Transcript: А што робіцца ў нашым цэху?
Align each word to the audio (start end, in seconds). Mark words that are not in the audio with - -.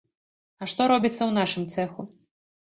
А 0.63 0.67
што 0.73 0.87
робіцца 0.91 1.17
ў 1.25 1.31
нашым 1.39 1.69
цэху? 1.77 2.09